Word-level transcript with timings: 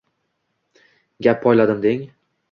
Gap 1.27 1.43
poyladim 1.43 1.83
deng 1.85 2.03